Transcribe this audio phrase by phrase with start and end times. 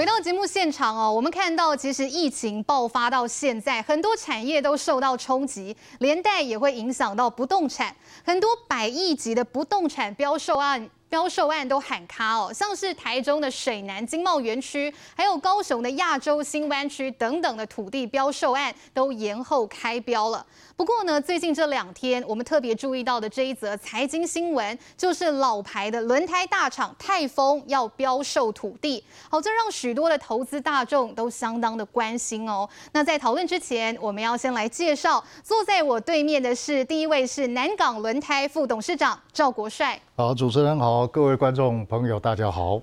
[0.00, 10.88] 回到节目现场哦，我们看到其实疫情爆发到现在，很多产业都受到冲击，连带也会影响到不动产，很多百亿级的不动产标售案。
[11.10, 20.46] 标售案都喊卡哦，像是台中的水南经贸园区，还有高雄的亚洲新湾区等等的土地标售案都延后开标了。
[20.76, 29.04] 不过呢，最近这两天我们特别注意到的这一则财经新闻，就是老牌的轮胎大厂泰丰要标售土地。
[29.28, 32.68] 好，这让许多的投资大众都相当的关心哦。
[32.92, 40.00] 那在讨论之前，我们要先来介绍，坐在我对面的是第一位是南港轮胎副董事长赵国帅。
[40.20, 42.78] 好，主持人好，各位观众朋友，大家好。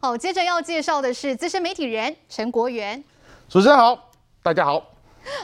[0.00, 3.04] 好，接着要介绍的是资深媒体人陈国元。
[3.46, 4.08] 主持人好，
[4.42, 4.82] 大家好。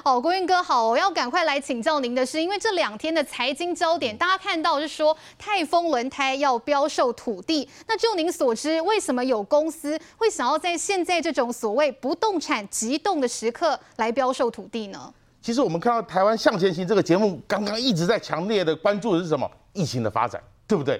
[0.03, 7.69] 好，国源哥好，我要赶快来请教您的是，因为这两天的财经焦点，大家看到是说泰丰轮胎要标售土地。
[7.87, 15.13] 那就您所知，为什么有公司会想要在现在这种所谓不动产急冻的时刻来标售土地呢？
[15.43, 19.47] 其实我们看到《台湾向前行》这个节目，刚刚一直在强烈的关注的是什么？
[19.75, 20.99] 疫情的发展，对不对？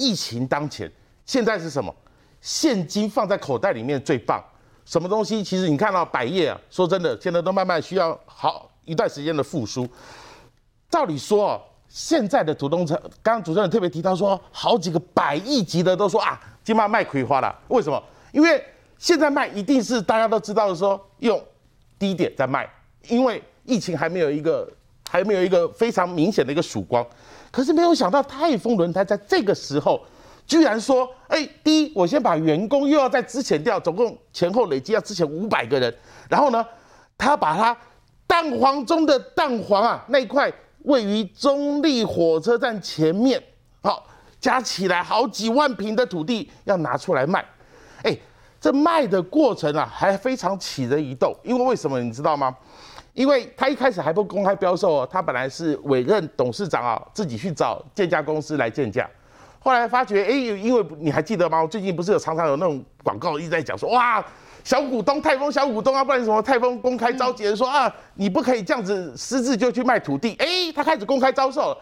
[0.00, 0.90] 疫情当前，
[1.26, 1.94] 现在是什么？
[2.40, 4.42] 现金放在口袋里面最棒。
[4.86, 5.44] 什么东西？
[5.44, 9.86] 其实你看到百业啊，说真的，现在都慢慢需要好一段时间的复苏。
[10.88, 17.54] 照理说哦，现在的土动车，刚刚主持人特别提到说，好几个百亿级的都说啊，今晚卖葵花了。
[17.68, 18.02] 为什么？
[18.32, 18.64] 因为
[18.96, 21.40] 现在卖一定是大家都知道的说，用
[21.98, 22.68] 低点在卖，
[23.08, 24.68] 因为疫情还没有一个
[25.10, 27.04] 还没有一个非常明显的一个曙光。
[27.50, 30.00] 可是没有想到，泰丰轮胎在这个时候
[30.46, 35.92] 居然说：“哎，第一，我先把员工又要在之前掉，总共前后累计要之前五百个人。
[36.28, 36.64] 然后呢，
[37.18, 37.76] 他把他
[38.28, 40.52] 蛋黄中的蛋黄啊，那块
[40.84, 43.42] 位于中立火车站前面，
[43.82, 44.06] 好，
[44.40, 47.44] 加起来好几万平的土地要拿出来卖。
[48.60, 52.54] 这卖的过程啊，还非常起人疑窦，因为为什么你知道吗？”
[53.12, 59.08] 因为他一开始还不公开标售哦，他本来是委任董事长啊，自己去找建价公司来建价，
[59.58, 61.60] 后来发觉，哎，因为你还记得吗？
[61.60, 64.24] 我最近不是有常常有那种广告一直在讲说，哇，
[64.62, 71.78] 小股东泰丰小股东啊，不然什么泰丰公开召集人说啊，你不可以这样子私自就去卖土地，哎，他开始公开招售了。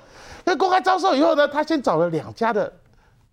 [0.47, 2.73] 那公开招售以后呢，他先找了两家的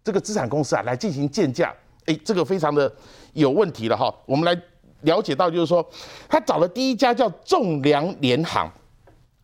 [0.04, 1.74] 这个资产公司啊来进行建价，
[2.08, 2.92] 哎，这个非常的
[3.36, 4.60] 有问题了哈，我们来。
[5.02, 5.88] 了解到就是说，
[6.28, 8.68] 他找的第一家叫仲量联行，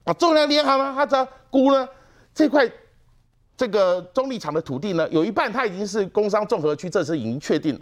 [0.05, 1.87] 啊，仲量联行呢，他在估呢
[2.33, 2.67] 这块
[3.55, 7.79] 这个中立场的土地呢，有一半它已经是工商综合区，这是已经确定，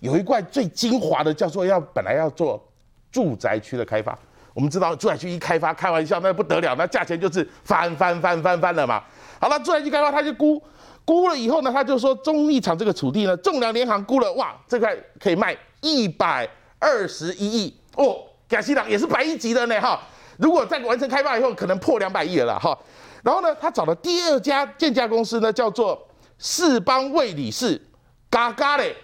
[0.00, 2.62] 有一块最精华的叫做要本来要做
[3.10, 4.18] 住宅区的开发，
[4.52, 9.02] 我们知道住宅区一开发，开玩笑那不得了，那价钱就是翻翻翻翻翻了嘛。
[9.40, 10.62] 好了，住宅区开发他就估
[11.04, 16.48] 估了以后呢，他就说中立厂这个土地呢，仲量联行估了，哇，这块可以卖一百。
[16.84, 18.18] 二十一亿哦，
[18.48, 20.02] 亚西郎也是百亿级的呢哈。
[20.36, 22.76] 如果再完成开发以后，可能破两百亿了哈。
[23.22, 26.04] 然后呢，他找的第二家建价公司呢，叫做
[26.38, 27.80] 世邦卫理仕，
[28.28, 28.96] 嘎嘎嘞，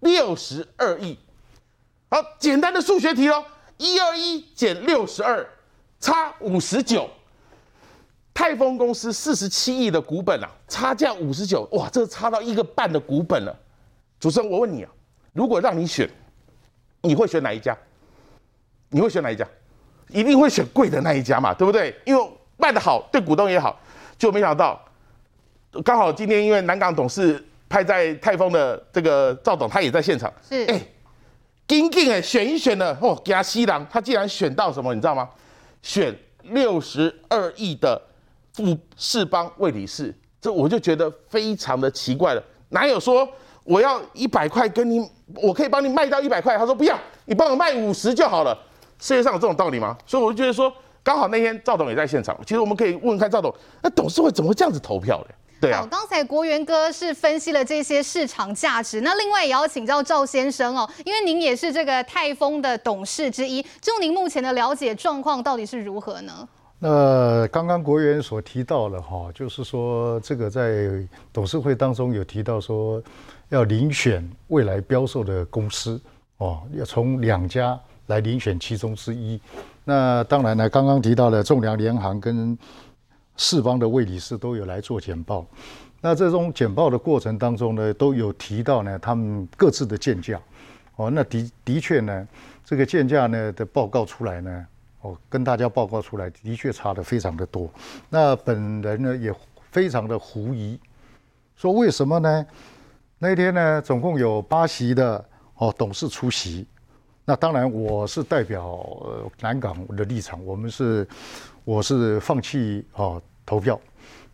[0.00, 1.16] 六十二亿。
[2.10, 3.44] 好，简单的数学题哦，
[3.76, 5.48] 一二一减六十二，
[6.00, 7.08] 差五十九。
[8.34, 13.54] 泰丰公司四十七亿的股本啊，差价五十九，哇，这差到一个半的股本了。
[14.18, 14.90] 主持人，我问你啊，
[15.32, 16.08] 如果让你选？
[17.02, 17.76] 你会选哪一家？
[18.88, 19.46] 你会选哪一家？
[20.08, 21.94] 一定会选贵的那一家嘛，对不对？
[22.04, 23.78] 因为卖得好，对股东也好。
[24.16, 24.80] 就没想到，
[25.84, 30.32] 刚好今天因为南港董事派在泰丰的这个赵董，他也在现场。
[30.48, 30.64] 是。
[30.66, 30.80] 哎，
[31.66, 34.94] 金靖哎，选一选呢，哦，亚西郎他竟然选到什么？
[34.94, 35.28] 你知道吗？
[35.82, 38.00] 选六十二亿的
[38.54, 42.42] 富世邦卫理事，这我就觉得非常的奇怪了。
[42.70, 43.28] 哪有说
[43.64, 45.00] 我要一百块跟你？
[45.36, 48.54] 我可以帮你卖到一百块，他说不要，你帮我卖五十就好了。
[49.00, 49.96] 世界上有这种道理吗？
[50.06, 50.70] 所以我就觉得说，
[51.02, 53.52] 刚好那天赵董也在现场，其实我们可以问问看赵董，
[53.82, 55.34] 那董事会怎么会这样子投票的？
[55.60, 55.86] 对啊。
[55.90, 66.46] 刚才国元哥是分析了这些市场价值，那另外也要请教赵先生哦，因为您也是这个泰丰的董事之一，就您目前的了解状况到底是如何呢？
[66.82, 73.00] 那刚刚国元所提到了哈，就是说这个在董事会当中有提到说。
[73.52, 76.00] 要遴选未来标售的公司
[76.38, 79.38] 哦，要从两家来遴选其中之一。
[79.84, 82.56] 那当然呢，刚刚提到的仲量联行跟
[83.36, 85.44] 世邦的卫理事都有来做简报。
[86.00, 90.40] 那这种简报的过程当中呢，都有提到呢他们各自的建价。
[90.96, 92.26] 哦，那的的确呢，
[92.64, 94.66] 这个建价呢的报告出来呢，
[95.02, 97.68] 哦，跟大家报告出来的确差得非常的多。
[98.08, 99.34] 那本人呢也
[99.70, 100.78] 非常的狐疑，
[101.56, 102.46] 说为什么呢？
[103.18, 105.24] 那天呢，总共有八席的
[105.56, 106.66] 哦董事出席，
[107.24, 108.64] 那当然我是代表
[109.02, 111.06] 呃南港的立场，我们是
[111.64, 113.80] 我是放弃啊投票。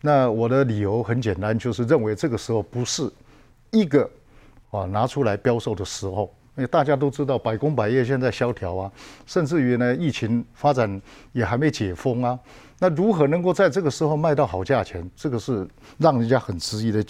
[0.01, 3.11] 那我的理由很简单，就是认为这个时候不是
[3.71, 4.09] 一个
[4.71, 6.33] 啊拿出来标售的时候。
[6.59, 8.91] 为大家都知道百工百业现在萧条啊，
[9.25, 11.01] 甚至于呢疫情发展
[11.31, 12.37] 也还没解封啊。
[12.81, 15.05] 那如何能够在这个时候卖到好价钱？
[15.13, 15.67] 这个是
[15.97, 17.03] 让人家很质疑的。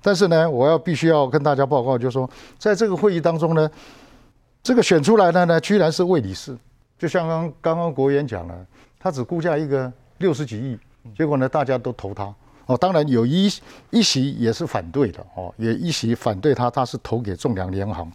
[0.00, 2.28] 但是呢，我要必须要跟大家报告，就是说，
[2.58, 3.70] 在这个会议当中呢，
[4.64, 6.56] 这个选出来的呢，居然是魏理事。
[6.98, 8.66] 就像刚刚刚国元讲了，
[8.98, 10.76] 他只估价一个六十几亿，
[11.16, 12.34] 结果呢，大家都投他。
[12.66, 13.48] 哦，当然有一
[13.90, 18.10] 一席也是反对的哦，也一席反对他，他是投给中粮联行。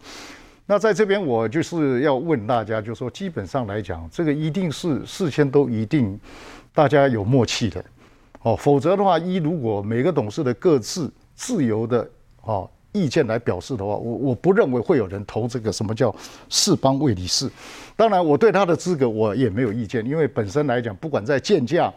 [0.70, 6.20] 那在这边，我就是要问大家，就是说，基本上来讲，这个一定是事先都一定
[6.74, 7.84] 大家有默契的，
[8.42, 12.08] 哦，否则的话，一如果每个董事的各自自由的，
[12.42, 12.70] 哦。
[12.98, 16.14] 意见来表示的话，我我不认为会有人投这个什么叫
[16.50, 17.50] 世邦魏理事。
[17.96, 21.92] 当然，我对他的资格我也没有意见，因为本身来讲，不管在建价，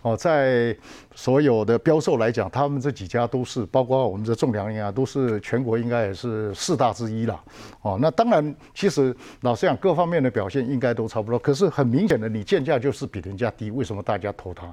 [0.00, 0.74] 哦，在
[1.14, 7.38] 所有的标售来讲，他们这几家都是，包括我们这仲量啊，都是全国应该也是四大之一了。
[7.82, 11.38] 哦，那当然，其实老实讲，各方面的表现应该都差不多。
[11.38, 14.72] 可是很明显的，你建价就是比人家低，为什么大家投他？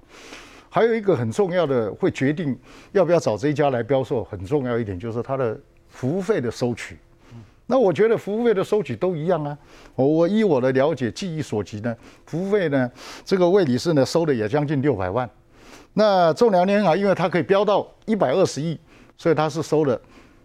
[0.69, 2.57] 还有一个很重要的，会决定
[2.91, 5.59] 要不要找这一家来标售，很重要一点就是它的
[5.89, 6.97] 服务费的收取。
[7.71, 9.55] 那我觉得服务费的收取都一样啊。
[9.93, 11.95] 我我依我的了解，记忆所及呢，
[12.25, 12.91] 服务费呢，
[13.23, 15.29] 这个魏理仕呢收的也将近六百万。
[15.93, 18.79] 那仲量联行啊，因为它可以飙到一百二十亿，
[19.17, 19.99] 所以它是收了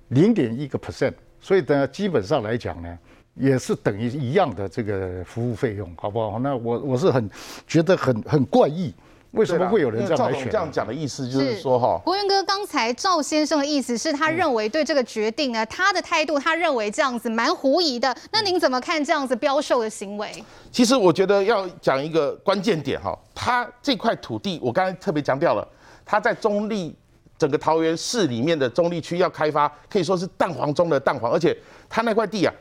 [0.09, 1.15] 零点一个 percent。
[1.41, 2.99] 所以呢，基本上来讲呢，
[3.35, 6.39] 也是等于一样的这个服务费用，好不好？
[6.39, 7.31] 那我我是很
[7.67, 8.93] 觉得很很怪异。
[9.35, 10.49] 为什么会有人这样来选？
[10.49, 18.15] 这样讲的意思就是说，哈，国元哥刚才赵先生的意思是他认为对这个决定呢，他的态度，他认为这样子蛮狐疑的。
[18.31, 20.33] 那您怎么看这样子标售的行为？
[20.71, 25.67] 其实我觉得要讲一个关键点哈，他这块土地，我刚才特别强调了，
[26.05, 26.95] 他在中立
[27.37, 31.57] 整个桃园市里面的中立区要开发，可以说是蛋黄中的蛋黄，而且
[31.89, 32.55] 他那块地啊，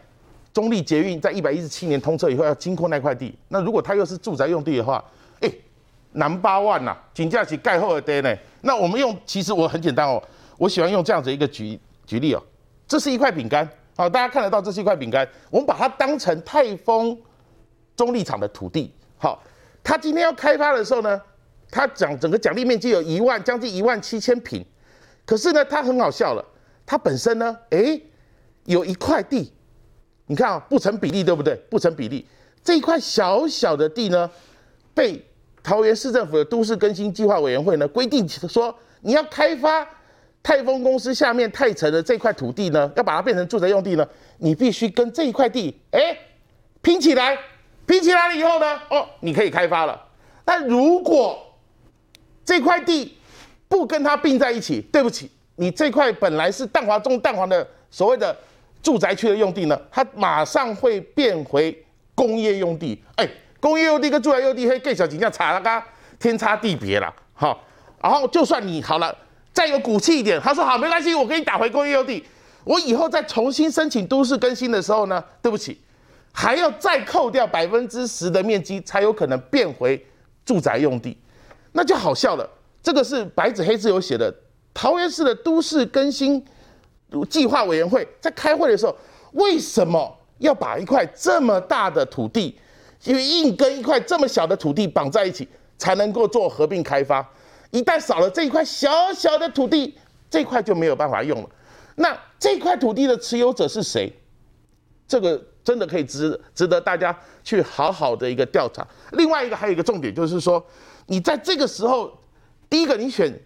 [0.51, 5.03] 中立捷运在一百一十七年通车以后要经过那块地，那如果他又是住宅用地的话，
[6.13, 8.36] 南八万呐，紧接起盖后的爹呢？
[8.62, 10.21] 那我们用，其实我很简单哦，
[10.57, 12.42] 我喜欢用这样子一个举举例哦。
[12.88, 17.18] 这是一块饼干，好，大家看得到这是一块饼干，我们把它当成泰丰
[17.95, 19.42] 中立厂的土地，好，
[19.83, 21.19] 它今天要开发的时候呢，
[21.71, 24.63] 它讲整个奖励面积有一万将近一万七千坪，
[25.25, 26.45] 可是呢，它很好笑了，
[26.86, 28.01] 它本身呢，诶，
[28.65, 29.51] 有一块地，
[30.27, 31.56] 你看啊，不成比例，对不对？
[31.69, 32.27] 不成比例，
[32.63, 34.30] 这一块小小的地呢，
[34.94, 35.25] 被
[35.63, 39.88] 桃园市政府的都市更新计划委员会呢，规定说，你要开发
[40.44, 44.06] 泰丰公司下面泰城的这块土地呢，要把它变成住宅用地呢，
[44.39, 46.18] 你必须跟这一块地哎
[46.81, 47.38] 拼起来，
[47.86, 49.98] 拼起来了以后呢，哦，你可以开发了。
[50.44, 51.42] 但如果
[52.44, 53.18] 这块地
[53.69, 58.36] 不跟它并在一起，对不起，你这块本来是蛋黄中蛋黄的所谓的
[58.81, 63.25] 住宅区的用地呢，它马上会变回工业用地，哎。
[63.63, 65.83] 工业用地跟住宅用地，嘿，更小景象差了个
[66.19, 67.63] 天差地别了，好，
[68.01, 69.18] 然后就算你好了，
[69.54, 72.21] 再有骨气一点，他说好没关系，我给你打回工业用地，
[72.65, 75.80] 我以后再重新申请都市更新的时候呢，对不起，
[76.33, 80.05] 还要再扣掉百分之十的面积，才有可能变回
[80.43, 81.17] 住宅用地，
[81.72, 82.46] 那就好笑了。
[82.82, 84.36] 这个是白纸黑字有写的，
[84.74, 86.46] 桃园市的都市更新
[87.29, 88.93] 计划委员会在开会的时候，
[89.32, 92.60] 为什么要把一块这么大的土地？
[93.03, 97.27] 因为硬跟一块这么小的土地绑在一起，才能够做合并开发。
[97.72, 99.98] 一旦少了这一块小小的土地，
[100.29, 101.50] 这块就没有办法用了。
[101.95, 104.12] 那这块土地的持有者是谁？
[105.07, 108.88] 这个真的可以值值得大家去好好的一个调查。
[109.12, 110.65] 另外一个还有一个重点就是说，
[111.07, 112.17] 你在这个时候，
[112.69, 113.38] 第一个你选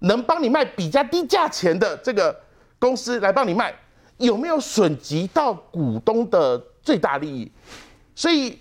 [0.00, 2.38] 能帮你卖比较低价钱的这个
[2.78, 3.74] 公司来帮你卖，
[4.18, 7.50] 有没有损及到股东的最大利益？
[8.14, 8.58] 所以。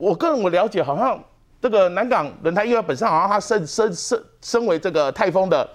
[0.00, 1.22] 我个人我了解，好像
[1.60, 5.68] 这个南港轮胎医院本身好像他身身身身为这个泰丰的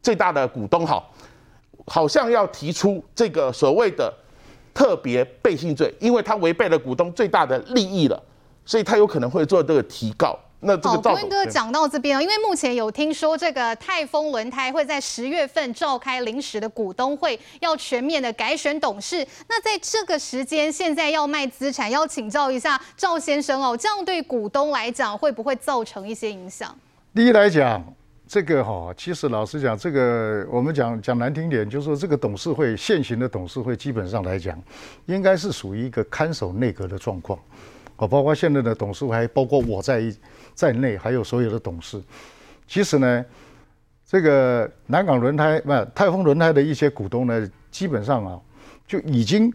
[0.00, 1.02] 最大的股东，哈，
[1.88, 4.14] 好像要提出这个所谓的
[4.72, 8.22] 特别背信罪，因为他违背了股东最大的利益了，
[8.64, 10.38] 所以他有可能会做这个提告。
[10.66, 19.24] 那这个赵文哥讲到这边啊，因为目前有听说这个泰丰轮胎会在十月份召开临时的股东会，要全面的改选董事。
[19.48, 26.76] 那在这个时间，现在要卖资产，要请教一下赵先生哦，这样对股东来讲会不会造成一些影响？
[27.14, 27.82] 第一来讲，
[28.26, 34.60] 这个哈，其实老实讲，这个我们讲讲难听点，就是说这个董事会现行的董事会基本上来讲，
[35.06, 37.38] 应该是属于一个看守内阁的状况，
[37.96, 40.02] 哦，包括现在的董事会，包括我在
[40.54, 42.00] 在内，还有所有的董事。
[42.66, 43.24] 其实呢，
[44.06, 48.40] 这个南港轮胎不泰丰轮胎的一些股东呢，基本上啊，
[48.86, 49.52] 就已经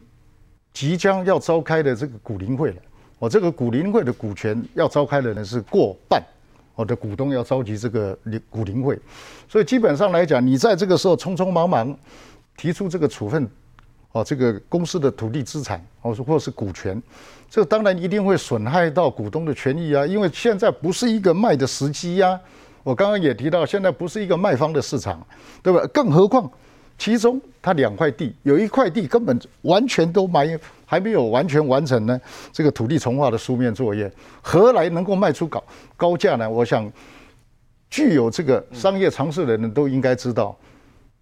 [0.73, 2.77] 即将要召开的这个股龄会了。
[3.19, 6.21] 我这个股龄会的股权要召开的呢是过半。
[6.73, 8.17] 我的股东要召集这个
[8.49, 8.97] 股龄会，
[9.47, 11.95] 所以基本上来讲，你在这个时候匆匆忙忙
[12.57, 13.47] 提出这个处分，
[14.11, 17.01] 哦，这个公司的土地资产，或者或是股权，
[17.49, 22.39] 这当然一定会损害到股东的权益啊，因为现在不是一个卖的时机呀。
[22.83, 25.25] 我刚刚也提到，现在不是一个卖方的市场，
[25.61, 25.85] 对吧？
[25.93, 26.49] 更何况。
[26.97, 32.19] 其中，它两块地，有一块地根本完全都卖，还没有完全完成呢。
[32.51, 35.63] 这个土地重化的书面作业，何来能够卖出高
[35.97, 36.47] 高价呢？
[36.47, 36.91] 我想，
[37.89, 40.55] 具有这个商业常识的人都应该知道，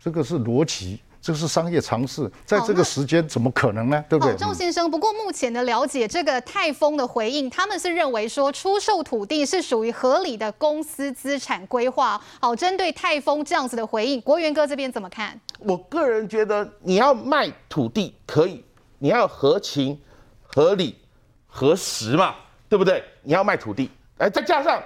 [0.02, 1.00] 这个是逻辑。
[1.30, 4.04] 这是商业常识，在这个时间怎么可能呢？
[4.10, 4.36] 对不对？
[4.36, 12.20] 赵先生，不过目前的了解，这个泰丰的回应，他们是认为说出售土地是属于合理的公司资产规划。
[12.42, 15.40] 好，针对泰丰这样子的回应，国元哥这边怎么看？
[15.60, 18.66] 我个人觉得，你要卖土地可以，
[18.98, 20.02] 你要合情、
[20.42, 20.98] 合理、
[21.46, 22.34] 合时嘛，
[22.68, 23.04] 对不对？
[23.22, 24.82] 你要卖土地，哎，再加上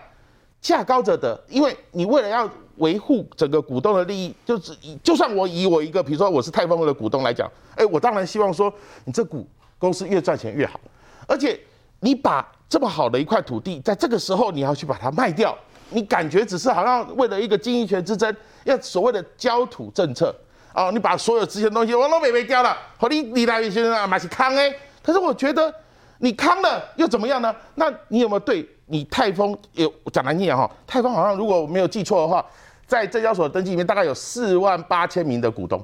[0.59, 2.49] 价高者得，因为你为了要。
[2.77, 8.73] 维护整个股东的利益，就是就算我以我一个，比如说我是泰丰的股东来讲，哎，我当然希望说
[9.05, 10.79] 你这股公司越赚钱越好，
[11.27, 11.59] 而且
[11.99, 15.55] 你把这么好的一块土地，在这个时候你要去把它卖掉，
[15.89, 20.35] 你感觉只是好像为了一个经营权之争，要所谓的焦土政策
[20.73, 25.71] 哦，你把所有值钱东西我都没卖掉了，好你你来先生啊买起康哎，可是我觉得
[26.17, 27.55] 你康了又怎么样呢？
[27.75, 30.69] 那你有没有对你泰丰有讲难听点哈？
[30.87, 32.43] 泰丰好像如果我没有记错的话。
[32.85, 35.83] 在证交所登记里面，大概有四万八千名的股东。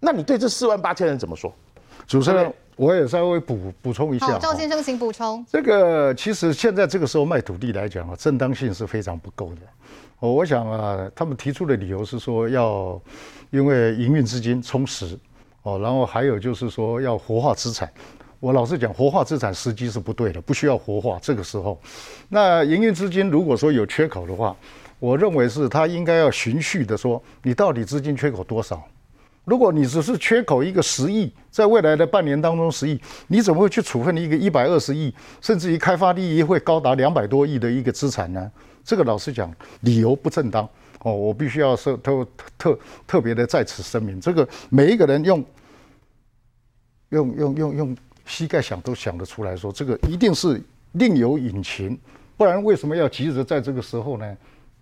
[0.00, 1.52] 那你对这四万八千人怎么说？
[2.06, 4.38] 主持人，我也稍微补补充一下。
[4.38, 5.42] 赵先生，请补充。
[5.48, 9.60] 这个其实现在这个时候卖土地来讲啊，正当性是非常不够的。
[10.18, 13.00] 哦，我想啊，他们提出的理由是说要
[13.50, 15.18] 因为营运资金充实
[15.62, 17.90] 哦，然后还有就是说要活化资产。
[18.40, 21.80] 我老实讲，活化资产时机是不对的，不需要活化这个时候。
[22.28, 24.54] 那营运资金如果说有缺口的话，
[25.04, 28.82] 我认为是他应该要循序的说，你到底资金缺口多少？
[29.44, 38.50] 如果你只是缺口一个十亿，在未来的半年当中十亿，你怎么会去处分一个一百二十亿，甚至于开发利益会高达两百多亿的一个资产呢？
[38.82, 40.66] 这个老实讲，理由不正当
[41.00, 45.44] 哦，我必须要说特特特别的在此声明，这个每一个人用
[47.10, 50.58] 用用用用膝盖想都想得出来说，这个一定是
[50.92, 51.98] 另有隐情，
[52.38, 54.34] 不然为什么要急着在这个时候呢？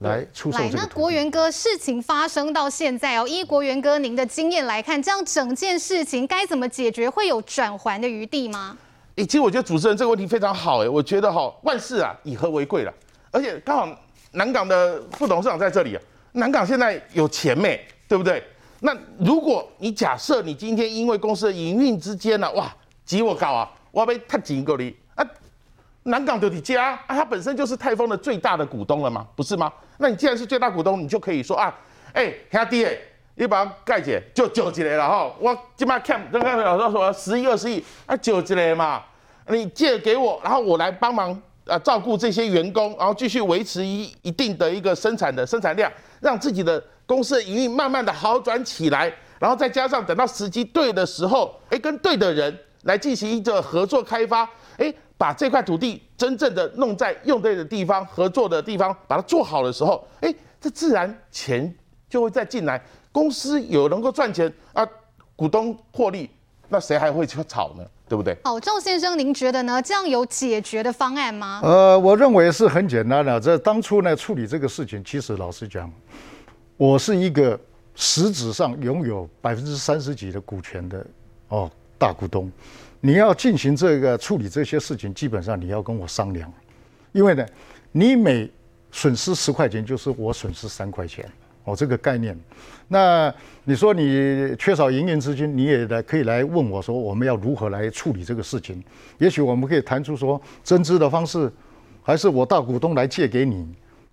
[0.03, 0.59] 来出售。
[0.59, 7.09] 来，那国元哥，事情发生到现在哦，依国元哥您的经验来看，这样整件事情该怎么解决？
[7.09, 8.77] 会有转圜的余地吗？
[9.17, 12.93] 诶，其实我觉得主持人这个问题非常好诶，我觉得哈，万事啊以和为贵了，
[13.31, 13.99] 而且刚好
[14.33, 17.81] 南港的副董事长在这里啊，南港现在有钱没？
[18.09, 18.43] 对不对？
[18.81, 25.02] 那如果你假设你今天因为公司的营运之间呢、啊，哇，急我搞啊，我要被他紧够你啊。
[26.05, 29.73] 南港的底家啊，他本身就是泰丰的最大的股东了嘛，不是吗？
[29.99, 31.73] 那你既然是最大股东，你就可以说啊，
[32.13, 32.87] 哎、欸，兄弟，
[33.37, 35.31] 你把盖姐，就九起来了哈。
[35.39, 39.03] 我今麦看，刚刚老师说十亿二十亿啊，九起来嘛，
[39.47, 41.31] 你借给我，然后我来帮忙
[41.67, 45.91] 啊照顾这些员工，然后继续维持一一定的一个生产的生产量，
[46.21, 54.45] 让自己的公司的营运慢慢的好转起来，然后再加上等到时机对的时候，哎、跟对的人来进行一个合作开发，
[54.77, 54.95] 哎、欸。
[55.19, 61.73] 把这块土地真正的弄在用对的地方，合作的地方，把它做好的时候，哎，这自然钱
[62.09, 64.85] 就会再进来，公司有能够赚钱啊，
[65.37, 66.29] 股东获利，
[66.69, 67.85] 那谁还会去炒呢？
[68.09, 68.37] 对不对？
[68.43, 69.81] 好，赵先生，您觉得呢？
[69.81, 71.61] 这样有解决的方案吗？
[71.63, 73.39] 呃，我认为是很简单的。
[73.39, 75.89] 这当初呢处理这个事情，其实老实讲，
[76.77, 77.57] 我是一个
[77.95, 81.07] 实质上拥有百分之三十几的股权的
[81.47, 81.71] 哦
[82.03, 82.51] 大股东。
[83.01, 86.53] 你要进行这个处理这些事情，基本上你要跟我商量，
[87.13, 87.47] 因为呢，
[87.93, 88.51] 你每
[88.91, 91.25] 损失十块钱，就是我损失三块钱，
[91.63, 92.37] 哦，这个概念。
[92.89, 93.33] 那
[93.63, 98.83] 你说你缺少营运资金，你也来可以来问我说，我们要如何来处理这个事情？
[99.19, 101.49] 也许我们可以谈出说增资的方式，
[102.03, 103.65] 还是我大股东来借给你，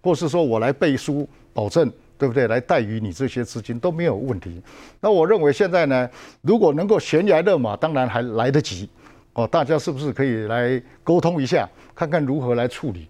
[0.01, 1.91] 或是说我来背书保证。
[2.19, 2.47] 对不对？
[2.47, 4.61] 来贷予你这些资金都没有问题。
[4.99, 6.07] 那我认为现在呢，
[6.41, 8.89] 如果能够悬崖勒马，当然还来得及。
[9.33, 13.07] 哦，大家是不是可以来沟通一下，看看如何来处理？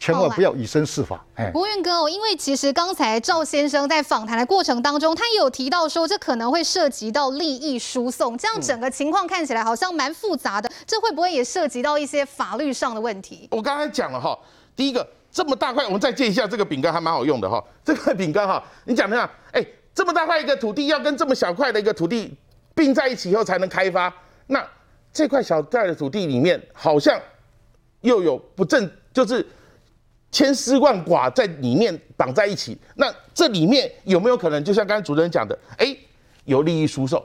[0.00, 1.22] 千万不要以身试法。
[1.34, 13.46] 哎，国运哥哦，因为其实刚才赵先生在访谈的过程当中，他也有提到说，这可能会涉及到利益输送，这样整个情况看起来好像蛮复杂的，这会不会也涉及到一些法律上的问题？
[13.50, 14.36] 我刚才讲了哈，
[14.74, 17.62] 第一个这么大块，我们再借一下这个饼干，还蛮好用的哈。
[17.84, 22.36] 这个饼干哈，你讲的下，哎，这么大块一个土地，要跟这么小块的一个土地
[22.74, 24.12] 并在一起以后才能开发，
[24.48, 24.66] 那
[25.12, 27.20] 这块小块的土地里面好像
[28.00, 29.46] 又有不正，就是
[30.32, 32.76] 千丝万剐在里面绑在一起。
[32.96, 35.96] 那这里面有没有可能，就像刚才主持人讲的，哎，
[36.44, 37.22] 有利益输送？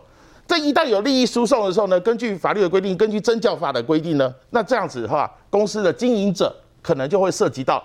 [0.47, 7.83] 这一旦有利益输送的时候呢，根据法律的规定，根据证交法的规定呢，那这样子的话，公司的经营者可能就会涉及到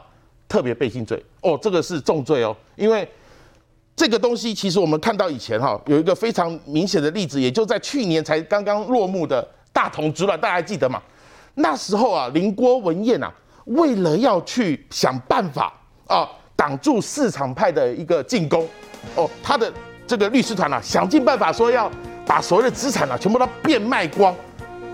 [0.51, 3.09] 特别背信罪哦，这个是重罪哦，因为。
[3.97, 11.03] 这个东西其实我们看到以前哈，有一个非常明显的例子，也就在去年才刚刚落幕的大同之乱，大家还记得吗？
[11.57, 13.31] 那时候啊，林郭文彦啊，
[13.67, 15.71] 为了要去想办法
[16.07, 16.27] 啊，
[16.57, 18.67] 挡住市场派的一个进攻，
[19.17, 19.71] 哦，他的
[20.07, 21.91] 这个律师团啊，想尽办法说要
[22.25, 24.35] 把所谓的资产啊，全部都变卖光，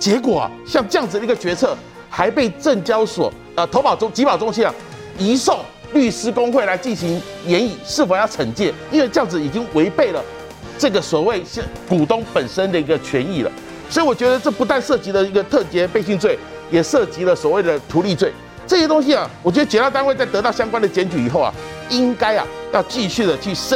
[0.01, 1.77] 结果啊，像这样子的一个决策，
[2.11, 4.75] 还被证交所呃投保中集保中心啊
[5.19, 5.61] 移送。
[5.93, 8.75] 律师工会来进行研议，是否要惩戒？
[8.91, 10.23] 因为这样子已经违背了
[10.77, 13.51] 这个所谓是股东本身的一个权益了。
[13.89, 16.37] 所以我觉得这不但涉及了一个特别背信罪，
[16.71, 18.33] 也涉及了所谓的图利罪。
[18.67, 21.55] 这些东西啊，我觉得检察单位在得到相关的检举以后啊，
[21.89, 23.75] 应该啊要继续的去深。